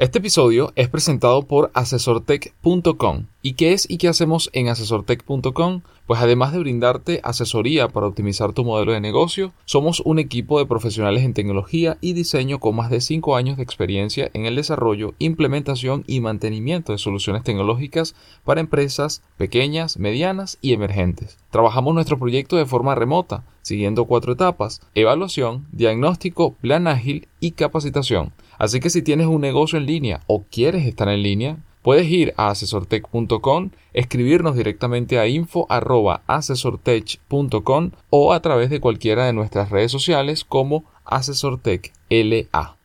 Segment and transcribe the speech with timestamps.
[0.00, 3.26] Este episodio es presentado por asesortech.com.
[3.42, 5.82] ¿Y qué es y qué hacemos en asesortech.com?
[6.10, 10.66] Pues además de brindarte asesoría para optimizar tu modelo de negocio, somos un equipo de
[10.66, 15.14] profesionales en tecnología y diseño con más de 5 años de experiencia en el desarrollo,
[15.20, 21.38] implementación y mantenimiento de soluciones tecnológicas para empresas pequeñas, medianas y emergentes.
[21.52, 28.32] Trabajamos nuestro proyecto de forma remota, siguiendo cuatro etapas, evaluación, diagnóstico, plan ágil y capacitación.
[28.58, 32.32] Así que si tienes un negocio en línea o quieres estar en línea, puedes ir
[32.36, 40.44] a asesortech.com, escribirnos directamente a info@asesortech.com o a través de cualquiera de nuestras redes sociales
[40.44, 42.76] como Asesortech LA.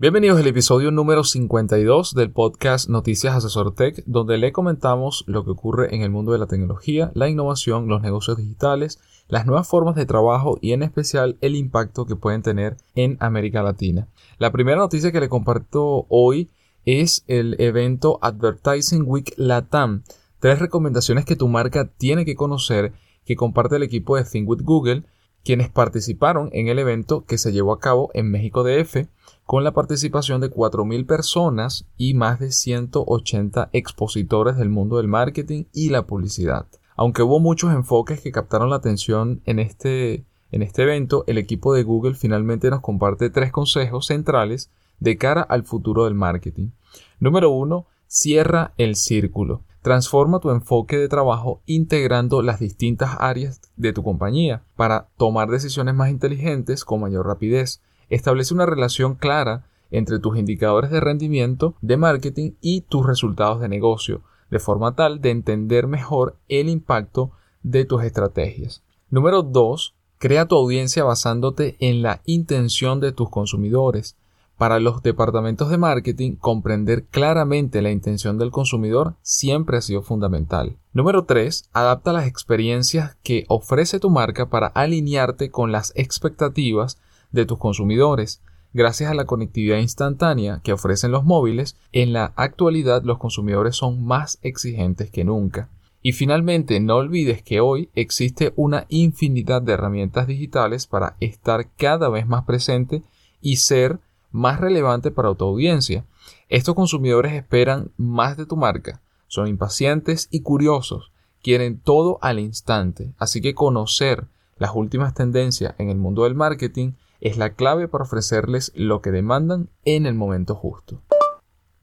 [0.00, 5.50] Bienvenidos al episodio número 52 del podcast Noticias Asesor Tech, donde le comentamos lo que
[5.50, 9.96] ocurre en el mundo de la tecnología, la innovación, los negocios digitales, las nuevas formas
[9.96, 14.06] de trabajo y en especial el impacto que pueden tener en América Latina.
[14.38, 16.48] La primera noticia que le comparto hoy
[16.84, 20.04] es el evento Advertising Week Latam.
[20.38, 22.92] Tres recomendaciones que tu marca tiene que conocer
[23.24, 25.02] que comparte el equipo de Think with Google,
[25.42, 29.08] quienes participaron en el evento que se llevó a cabo en México DF
[29.48, 35.64] con la participación de 4.000 personas y más de 180 expositores del mundo del marketing
[35.72, 36.66] y la publicidad.
[36.96, 41.72] Aunque hubo muchos enfoques que captaron la atención en este, en este evento, el equipo
[41.72, 46.72] de Google finalmente nos comparte tres consejos centrales de cara al futuro del marketing.
[47.18, 49.62] Número uno, cierra el círculo.
[49.80, 55.94] Transforma tu enfoque de trabajo integrando las distintas áreas de tu compañía para tomar decisiones
[55.94, 57.80] más inteligentes con mayor rapidez.
[58.08, 63.68] Establece una relación clara entre tus indicadores de rendimiento de marketing y tus resultados de
[63.68, 67.32] negocio, de forma tal de entender mejor el impacto
[67.62, 68.82] de tus estrategias.
[69.10, 69.94] Número 2.
[70.18, 74.16] Crea tu audiencia basándote en la intención de tus consumidores.
[74.56, 80.76] Para los departamentos de marketing, comprender claramente la intención del consumidor siempre ha sido fundamental.
[80.92, 81.70] Número 3.
[81.72, 86.98] Adapta las experiencias que ofrece tu marca para alinearte con las expectativas
[87.32, 88.42] de tus consumidores.
[88.72, 94.04] Gracias a la conectividad instantánea que ofrecen los móviles, en la actualidad los consumidores son
[94.04, 95.68] más exigentes que nunca.
[96.02, 102.08] Y finalmente, no olvides que hoy existe una infinidad de herramientas digitales para estar cada
[102.08, 103.02] vez más presente
[103.40, 103.98] y ser
[104.30, 106.04] más relevante para tu audiencia.
[106.48, 111.10] Estos consumidores esperan más de tu marca, son impacientes y curiosos,
[111.42, 114.24] quieren todo al instante, así que conocer
[114.56, 119.10] las últimas tendencias en el mundo del marketing es la clave para ofrecerles lo que
[119.10, 121.02] demandan en el momento justo.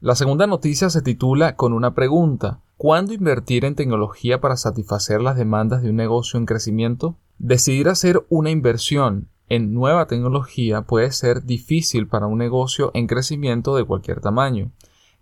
[0.00, 2.60] La segunda noticia se titula con una pregunta.
[2.76, 7.16] ¿Cuándo invertir en tecnología para satisfacer las demandas de un negocio en crecimiento?
[7.38, 13.76] Decidir hacer una inversión en nueva tecnología puede ser difícil para un negocio en crecimiento
[13.76, 14.72] de cualquier tamaño.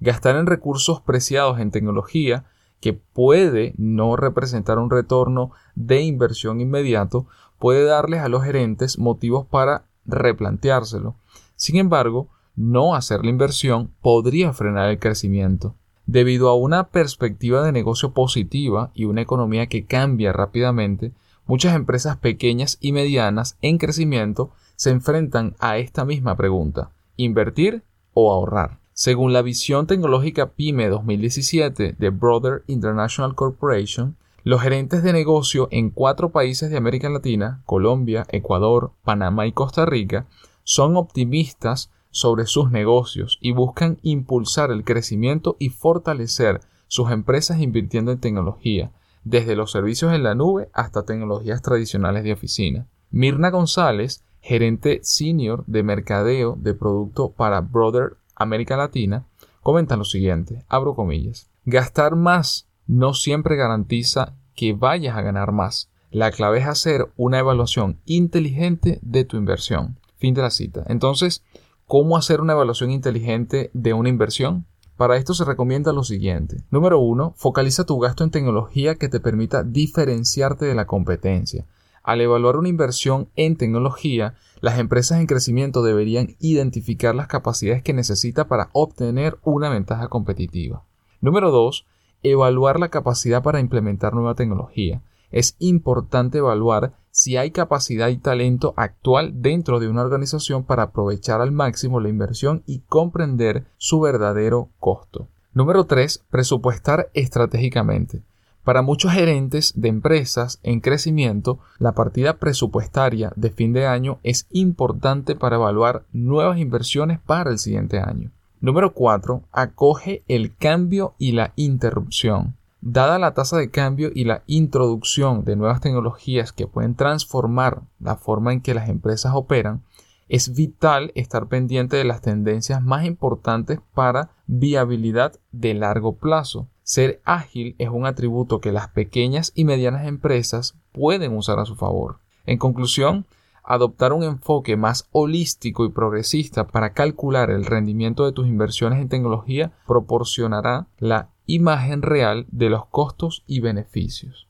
[0.00, 2.44] Gastar en recursos preciados en tecnología
[2.80, 7.26] que puede no representar un retorno de inversión inmediato
[7.58, 11.15] puede darles a los gerentes motivos para replanteárselo.
[11.56, 15.75] Sin embargo, no hacer la inversión podría frenar el crecimiento.
[16.06, 21.12] Debido a una perspectiva de negocio positiva y una economía que cambia rápidamente,
[21.47, 27.82] muchas empresas pequeñas y medianas en crecimiento se enfrentan a esta misma pregunta, ¿invertir
[28.12, 28.78] o ahorrar?
[28.92, 35.88] Según la visión tecnológica PyME 2017 de Brother International Corporation, los gerentes de negocio en
[35.88, 40.27] cuatro países de América Latina, Colombia, Ecuador, Panamá y Costa Rica,
[40.65, 48.12] son optimistas sobre sus negocios y buscan impulsar el crecimiento y fortalecer sus empresas invirtiendo
[48.12, 48.93] en tecnología,
[49.25, 52.86] desde los servicios en la nube hasta tecnologías tradicionales de oficina.
[53.10, 59.24] Mirna González, gerente senior de mercadeo de producto para Brother América Latina,
[59.63, 65.91] comenta lo siguiente, abro comillas, gastar más no siempre garantiza que vayas a ganar más.
[66.10, 69.98] La clave es hacer una evaluación inteligente de tu inversión.
[70.16, 70.84] Fin de la cita.
[70.86, 71.42] Entonces,
[71.86, 74.65] ¿cómo hacer una evaluación inteligente de una inversión?
[74.97, 76.62] Para esto se recomienda lo siguiente.
[76.71, 81.66] Número uno, focaliza tu gasto en tecnología que te permita diferenciarte de la competencia.
[82.04, 87.92] Al evaluar una inversión en tecnología, las empresas en crecimiento deberían identificar las capacidades que
[87.92, 90.84] necesita para obtener una ventaja competitiva.
[91.21, 91.86] Número 2
[92.24, 95.03] evaluar la capacidad para implementar nueva tecnología.
[95.30, 101.41] es importante evaluar si hay capacidad y talento actual dentro de una organización para aprovechar
[101.41, 105.28] al máximo la inversión y comprender su verdadero costo.
[105.53, 106.24] Número 3.
[106.30, 108.22] Presupuestar estratégicamente.
[108.65, 114.47] Para muchos gerentes de empresas en crecimiento, la partida presupuestaria de fin de año es
[114.50, 118.32] importante para evaluar nuevas inversiones para el siguiente año.
[118.65, 119.43] Número 4.
[119.53, 122.57] Acoge el cambio y la interrupción.
[122.81, 128.16] Dada la tasa de cambio y la introducción de nuevas tecnologías que pueden transformar la
[128.16, 129.83] forma en que las empresas operan,
[130.31, 136.66] es vital estar pendiente de las tendencias más importantes para viabilidad de largo plazo.
[136.83, 141.77] Ser ágil es un atributo que las pequeñas y medianas empresas pueden usar a su
[141.77, 142.16] favor.
[142.47, 143.27] En conclusión,
[143.65, 149.09] adoptar un enfoque más holístico y progresista para calcular el rendimiento de tus inversiones en
[149.09, 154.47] tecnología proporcionará la imagen real de los costos y beneficios.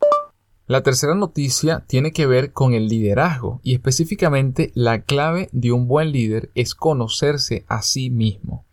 [0.66, 5.86] La tercera noticia tiene que ver con el liderazgo y específicamente la clave de un
[5.86, 8.63] buen líder es conocerse a sí mismo.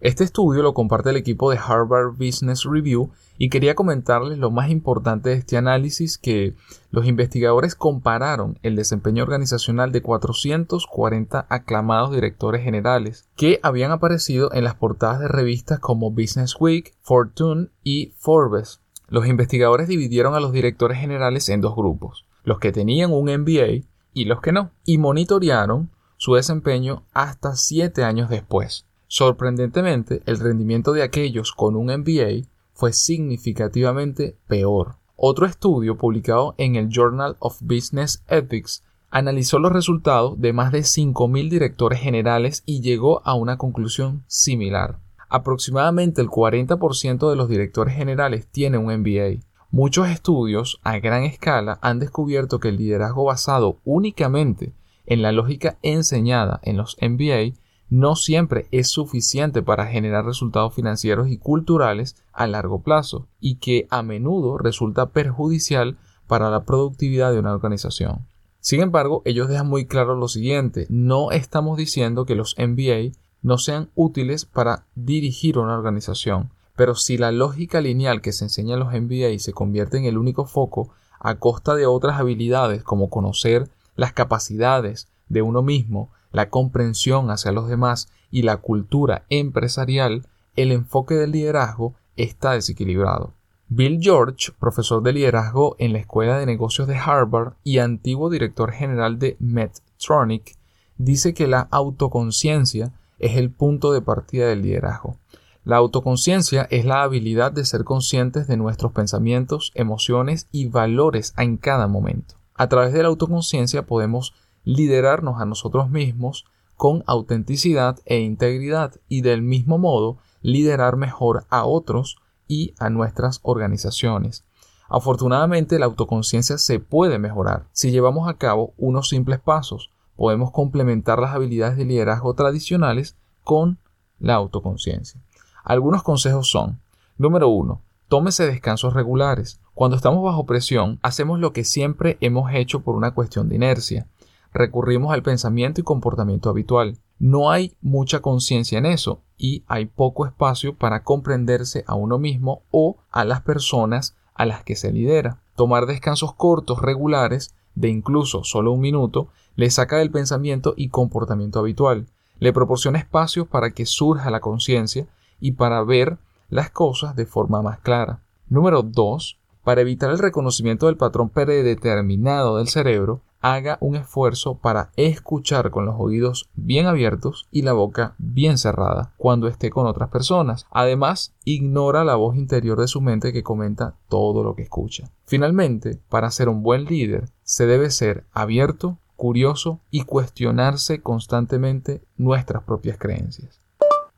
[0.00, 4.70] Este estudio lo comparte el equipo de Harvard Business Review y quería comentarles lo más
[4.70, 6.54] importante de este análisis que
[6.90, 14.64] los investigadores compararon el desempeño organizacional de 440 aclamados directores generales que habían aparecido en
[14.64, 18.80] las portadas de revistas como Business Week, Fortune y Forbes.
[19.06, 23.86] Los investigadores dividieron a los directores generales en dos grupos, los que tenían un MBA
[24.14, 28.86] y los que no, y monitorearon su desempeño hasta siete años después.
[29.12, 34.98] Sorprendentemente, el rendimiento de aquellos con un MBA fue significativamente peor.
[35.16, 40.82] Otro estudio publicado en el Journal of Business Ethics analizó los resultados de más de
[40.82, 45.00] 5.000 directores generales y llegó a una conclusión similar.
[45.28, 49.44] Aproximadamente el 40% de los directores generales tiene un MBA.
[49.72, 54.72] Muchos estudios a gran escala han descubierto que el liderazgo basado únicamente
[55.04, 57.58] en la lógica enseñada en los MBA
[57.90, 63.86] no siempre es suficiente para generar resultados financieros y culturales a largo plazo y que
[63.90, 65.98] a menudo resulta perjudicial
[66.28, 68.26] para la productividad de una organización.
[68.60, 73.58] Sin embargo, ellos dejan muy claro lo siguiente, no estamos diciendo que los MBA no
[73.58, 78.80] sean útiles para dirigir una organización, pero si la lógica lineal que se enseña en
[78.80, 83.68] los MBA se convierte en el único foco a costa de otras habilidades como conocer
[83.96, 90.72] las capacidades de uno mismo la comprensión hacia los demás y la cultura empresarial, el
[90.72, 93.32] enfoque del liderazgo está desequilibrado.
[93.68, 98.72] Bill George, profesor de liderazgo en la Escuela de Negocios de Harvard y antiguo director
[98.72, 100.56] general de Medtronic,
[100.98, 105.16] dice que la autoconciencia es el punto de partida del liderazgo.
[105.64, 111.56] La autoconciencia es la habilidad de ser conscientes de nuestros pensamientos, emociones y valores en
[111.56, 112.34] cada momento.
[112.54, 114.34] A través de la autoconciencia podemos
[114.74, 116.46] liderarnos a nosotros mismos
[116.76, 123.40] con autenticidad e integridad y del mismo modo liderar mejor a otros y a nuestras
[123.42, 124.44] organizaciones.
[124.88, 127.66] Afortunadamente la autoconciencia se puede mejorar.
[127.72, 133.78] Si llevamos a cabo unos simples pasos, podemos complementar las habilidades de liderazgo tradicionales con
[134.20, 135.20] la autoconciencia.
[135.64, 136.80] Algunos consejos son,
[137.18, 139.60] número uno, tómese descansos regulares.
[139.74, 144.06] Cuando estamos bajo presión, hacemos lo que siempre hemos hecho por una cuestión de inercia
[144.52, 146.98] recurrimos al pensamiento y comportamiento habitual.
[147.18, 152.62] No hay mucha conciencia en eso y hay poco espacio para comprenderse a uno mismo
[152.70, 155.40] o a las personas a las que se lidera.
[155.56, 161.58] Tomar descansos cortos regulares de incluso solo un minuto le saca del pensamiento y comportamiento
[161.58, 162.06] habitual,
[162.38, 165.06] le proporciona espacios para que surja la conciencia
[165.40, 168.22] y para ver las cosas de forma más clara.
[168.48, 169.38] Número 2.
[169.62, 175.86] Para evitar el reconocimiento del patrón predeterminado del cerebro, haga un esfuerzo para escuchar con
[175.86, 180.66] los oídos bien abiertos y la boca bien cerrada cuando esté con otras personas.
[180.70, 185.10] Además, ignora la voz interior de su mente que comenta todo lo que escucha.
[185.26, 192.62] Finalmente, para ser un buen líder, se debe ser abierto, curioso y cuestionarse constantemente nuestras
[192.62, 193.60] propias creencias.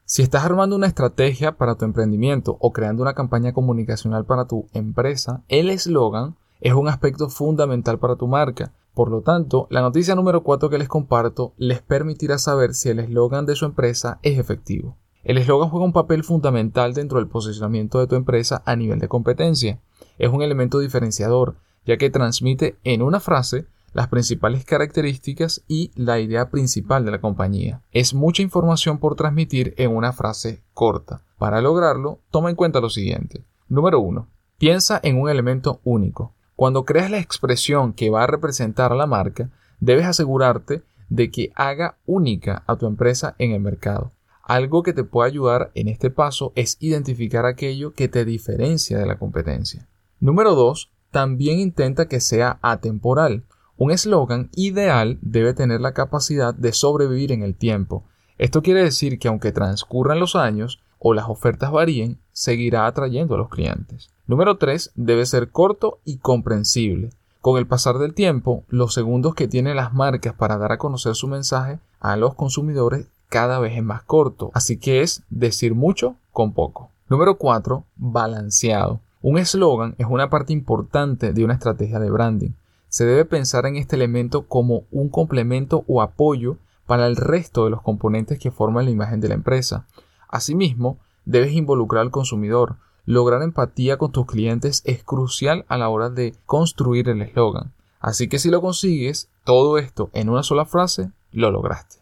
[0.04, 4.66] Si estás armando una estrategia para tu emprendimiento o creando una campaña comunicacional para tu
[4.74, 10.14] empresa, el eslogan es un aspecto fundamental para tu marca por lo tanto, la noticia
[10.14, 14.38] número 4 que les comparto les permitirá saber si el eslogan de su empresa es
[14.38, 14.98] efectivo.
[15.24, 19.08] El eslogan juega un papel fundamental dentro del posicionamiento de tu empresa a nivel de
[19.08, 19.80] competencia.
[20.18, 21.56] Es un elemento diferenciador,
[21.86, 27.20] ya que transmite en una frase las principales características y la idea principal de la
[27.20, 27.82] compañía.
[27.92, 31.22] Es mucha información por transmitir en una frase corta.
[31.38, 33.44] Para lograrlo, toma en cuenta lo siguiente.
[33.68, 34.28] Número 1.
[34.58, 36.34] Piensa en un elemento único.
[36.56, 41.52] Cuando creas la expresión que va a representar a la marca, debes asegurarte de que
[41.54, 44.12] haga única a tu empresa en el mercado.
[44.42, 49.06] Algo que te puede ayudar en este paso es identificar aquello que te diferencia de
[49.06, 49.86] la competencia.
[50.20, 50.90] Número 2.
[51.10, 53.44] También intenta que sea atemporal.
[53.76, 58.04] Un eslogan ideal debe tener la capacidad de sobrevivir en el tiempo.
[58.38, 63.38] Esto quiere decir que aunque transcurran los años o las ofertas varíen, seguirá atrayendo a
[63.38, 64.10] los clientes.
[64.32, 64.92] Número 3.
[64.94, 67.10] Debe ser corto y comprensible.
[67.42, 71.14] Con el pasar del tiempo, los segundos que tienen las marcas para dar a conocer
[71.16, 76.16] su mensaje a los consumidores cada vez es más corto, así que es decir mucho
[76.32, 76.88] con poco.
[77.10, 77.84] Número 4.
[77.96, 79.00] Balanceado.
[79.20, 82.52] Un eslogan es una parte importante de una estrategia de branding.
[82.88, 87.70] Se debe pensar en este elemento como un complemento o apoyo para el resto de
[87.70, 89.84] los componentes que forman la imagen de la empresa.
[90.26, 90.96] Asimismo,
[91.26, 92.76] debes involucrar al consumidor.
[93.04, 97.72] Lograr empatía con tus clientes es crucial a la hora de construir el eslogan.
[97.98, 101.96] Así que si lo consigues, todo esto en una sola frase, lo lograste.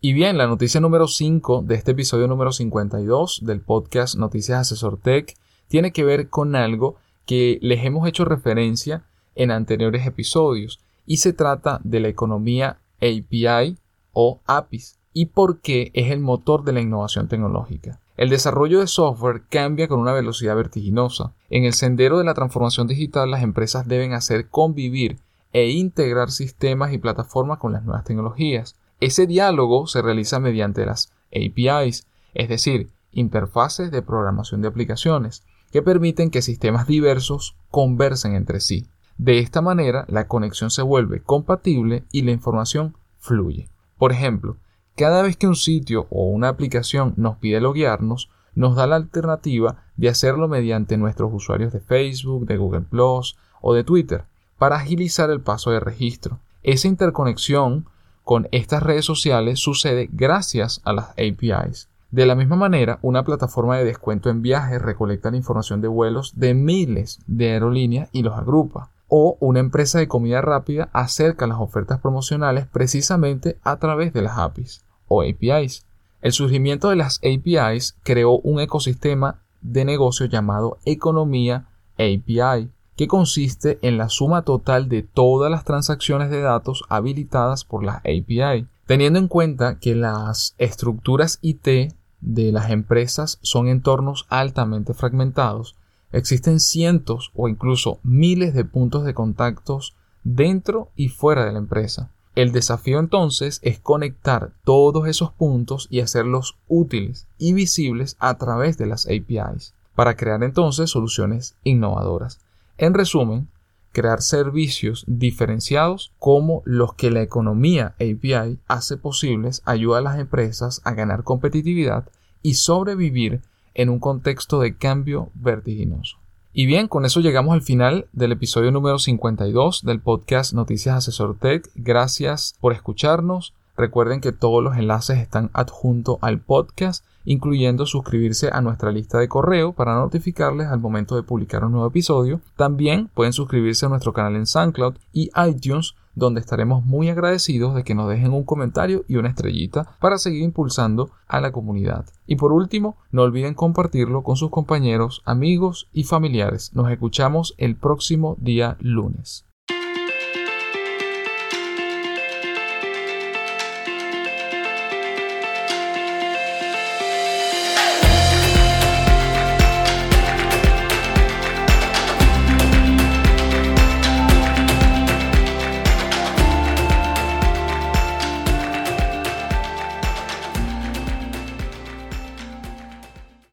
[0.00, 4.98] Y bien, la noticia número 5 de este episodio número 52 del podcast Noticias Asesor
[4.98, 5.34] Tech
[5.66, 6.96] tiene que ver con algo
[7.26, 9.02] que les hemos hecho referencia
[9.34, 13.76] en anteriores episodios y se trata de la economía API
[14.12, 17.98] o APIs y por qué es el motor de la innovación tecnológica.
[18.16, 21.32] El desarrollo de software cambia con una velocidad vertiginosa.
[21.50, 25.18] En el sendero de la transformación digital las empresas deben hacer convivir
[25.52, 28.76] e integrar sistemas y plataformas con las nuevas tecnologías.
[29.00, 35.82] Ese diálogo se realiza mediante las APIs, es decir, interfaces de programación de aplicaciones, que
[35.82, 38.86] permiten que sistemas diversos conversen entre sí.
[39.18, 43.68] De esta manera, la conexión se vuelve compatible y la información fluye.
[43.98, 44.56] Por ejemplo,
[44.96, 49.82] cada vez que un sitio o una aplicación nos pide loguearnos, nos da la alternativa
[49.96, 54.24] de hacerlo mediante nuestros usuarios de Facebook, de Google Plus o de Twitter,
[54.58, 56.38] para agilizar el paso de registro.
[56.62, 57.86] Esa interconexión
[58.22, 61.88] con estas redes sociales sucede gracias a las APIs.
[62.10, 66.32] De la misma manera, una plataforma de descuento en viajes recolecta la información de vuelos
[66.36, 68.90] de miles de aerolíneas y los agrupa.
[69.16, 74.38] O una empresa de comida rápida acerca las ofertas promocionales precisamente a través de las
[74.38, 75.86] APIs o APIs.
[76.20, 83.78] El surgimiento de las APIs creó un ecosistema de negocio llamado economía API, que consiste
[83.82, 89.20] en la suma total de todas las transacciones de datos habilitadas por la API, teniendo
[89.20, 95.76] en cuenta que las estructuras IT de las empresas son entornos altamente fragmentados,
[96.14, 102.10] existen cientos o incluso miles de puntos de contactos dentro y fuera de la empresa.
[102.34, 108.78] El desafío entonces es conectar todos esos puntos y hacerlos útiles y visibles a través
[108.78, 112.40] de las APIs, para crear entonces soluciones innovadoras.
[112.76, 113.48] En resumen,
[113.92, 120.80] crear servicios diferenciados como los que la economía API hace posibles ayuda a las empresas
[120.84, 122.08] a ganar competitividad
[122.42, 123.42] y sobrevivir
[123.74, 126.16] en un contexto de cambio vertiginoso.
[126.52, 131.36] Y bien, con eso llegamos al final del episodio número 52 del podcast Noticias Asesor
[131.36, 131.68] Tech.
[131.74, 133.54] Gracias por escucharnos.
[133.76, 139.28] Recuerden que todos los enlaces están adjuntos al podcast incluyendo suscribirse a nuestra lista de
[139.28, 142.40] correo para notificarles al momento de publicar un nuevo episodio.
[142.56, 147.84] También pueden suscribirse a nuestro canal en SoundCloud y iTunes donde estaremos muy agradecidos de
[147.84, 152.06] que nos dejen un comentario y una estrellita para seguir impulsando a la comunidad.
[152.26, 156.72] Y por último, no olviden compartirlo con sus compañeros, amigos y familiares.
[156.74, 159.46] Nos escuchamos el próximo día lunes.